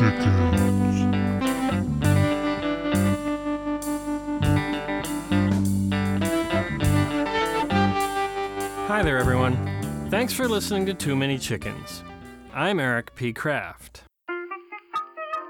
[0.00, 1.02] chickens.
[8.88, 10.08] Hi there, everyone.
[10.10, 12.02] Thanks for listening to Too Many Chickens.
[12.54, 13.34] I'm Eric P.
[13.34, 14.04] Kraft.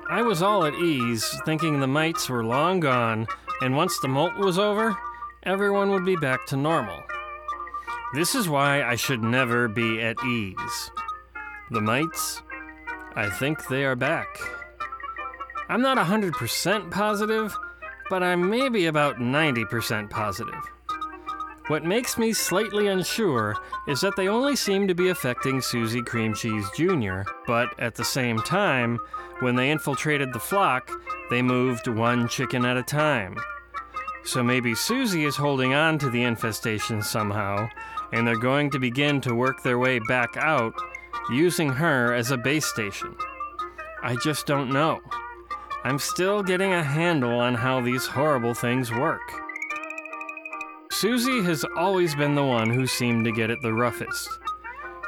[0.08, 3.28] I was all at ease, thinking the mites were long gone,
[3.62, 4.96] and once the molt was over,
[5.44, 7.00] everyone would be back to normal.
[8.14, 10.90] This is why I should never be at ease.
[11.70, 12.42] The mites,
[13.16, 14.28] I think they are back.
[15.68, 17.56] I'm not 100% positive,
[18.08, 20.62] but I'm maybe about 90% positive.
[21.66, 23.56] What makes me slightly unsure
[23.86, 28.04] is that they only seem to be affecting Susie Cream Cheese Jr., but at the
[28.04, 28.98] same time,
[29.38, 30.90] when they infiltrated the flock,
[31.30, 33.36] they moved one chicken at a time.
[34.24, 37.68] So maybe Susie is holding on to the infestation somehow,
[38.12, 40.74] and they're going to begin to work their way back out
[41.30, 43.14] using her as a base station.
[44.02, 45.00] I just don't know.
[45.84, 49.20] I'm still getting a handle on how these horrible things work.
[50.90, 54.28] Susie has always been the one who seemed to get it the roughest.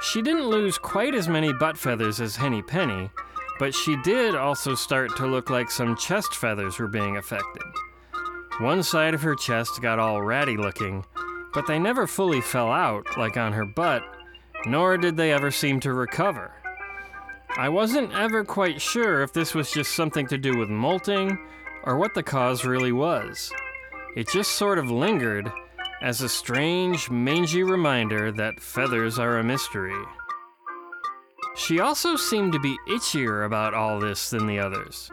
[0.01, 3.11] She didn't lose quite as many butt feathers as Henny Penny,
[3.59, 7.63] but she did also start to look like some chest feathers were being affected.
[8.59, 11.05] One side of her chest got all ratty looking,
[11.53, 14.03] but they never fully fell out like on her butt,
[14.67, 16.53] nor did they ever seem to recover.
[17.57, 21.39] I wasn't ever quite sure if this was just something to do with molting
[21.85, 23.53] or what the cause really was.
[24.17, 25.51] It just sort of lingered
[26.01, 30.03] as a strange, mangy reminder that feathers are a mystery.
[31.55, 35.11] She also seemed to be itchier about all this than the others.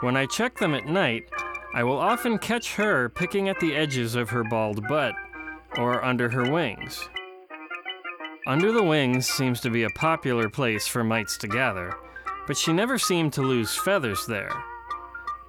[0.00, 1.28] When I check them at night,
[1.74, 5.14] I will often catch her picking at the edges of her bald butt
[5.76, 7.08] or under her wings.
[8.46, 11.94] Under the wings seems to be a popular place for mites to gather,
[12.46, 14.52] but she never seemed to lose feathers there.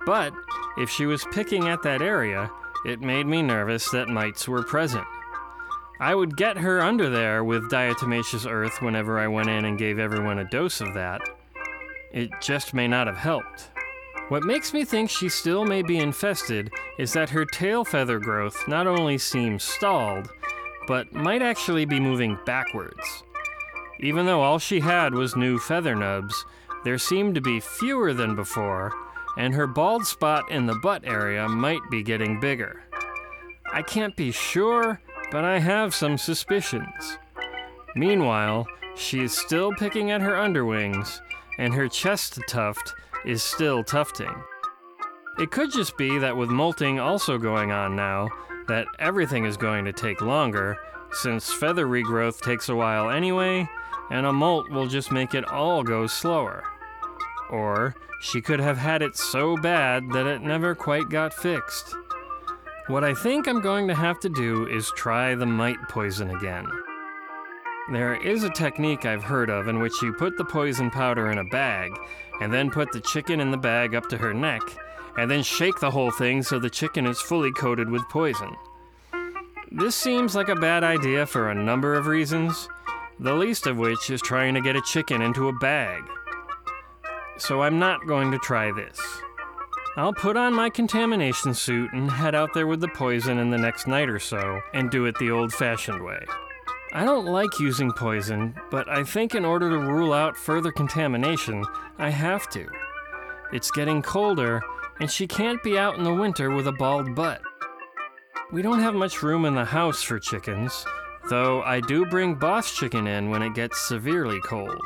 [0.05, 0.31] But
[0.77, 2.49] if she was picking at that area,
[2.85, 5.05] it made me nervous that mites were present.
[5.99, 9.99] I would get her under there with diatomaceous earth whenever I went in and gave
[9.99, 11.19] everyone a dose of that.
[12.13, 13.71] It just may not have helped.
[14.29, 18.67] What makes me think she still may be infested is that her tail feather growth
[18.69, 20.29] not only seems stalled,
[20.87, 23.23] but might actually be moving backwards.
[23.99, 26.45] Even though all she had was new feather nubs,
[26.83, 28.93] there seemed to be fewer than before,
[29.37, 32.83] and her bald spot in the butt area might be getting bigger.
[33.73, 35.01] I can't be sure,
[35.31, 37.17] but I have some suspicions.
[37.95, 41.21] Meanwhile, she is still picking at her underwings,
[41.57, 42.93] and her chest tuft
[43.25, 44.43] is still tufting.
[45.39, 48.29] It could just be that with molting also going on now,
[48.67, 50.77] that everything is going to take longer,
[51.11, 53.67] since feather regrowth takes a while anyway,
[54.11, 56.63] and a molt will just make it all go slower.
[57.49, 61.95] Or she could have had it so bad that it never quite got fixed.
[62.87, 66.67] What I think I'm going to have to do is try the mite poison again.
[67.91, 71.37] There is a technique I've heard of in which you put the poison powder in
[71.37, 71.91] a bag,
[72.41, 74.61] and then put the chicken in the bag up to her neck,
[75.17, 78.55] and then shake the whole thing so the chicken is fully coated with poison.
[79.71, 82.69] This seems like a bad idea for a number of reasons,
[83.19, 86.03] the least of which is trying to get a chicken into a bag
[87.37, 88.99] so I'm not going to try this.
[89.97, 93.57] I'll put on my contamination suit and head out there with the poison in the
[93.57, 96.25] next night or so and do it the old fashioned way.
[96.93, 101.63] I don't like using poison, but I think in order to rule out further contamination,
[101.97, 102.67] I have to.
[103.51, 104.61] It's getting colder,
[104.99, 107.41] and she can't be out in the winter with a bald butt.
[108.51, 110.85] We don't have much room in the house for chickens,
[111.29, 114.81] though I do bring boss chicken in when it gets severely cold.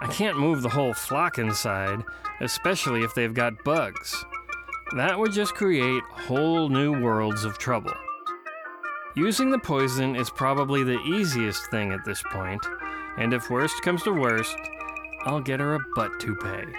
[0.00, 2.02] I can't move the whole flock inside,
[2.40, 4.24] especially if they've got bugs.
[4.96, 7.94] That would just create whole new worlds of trouble.
[9.16, 12.64] Using the poison is probably the easiest thing at this point,
[13.18, 14.56] and if worst comes to worst,
[15.24, 16.72] I'll get her a butt toupee.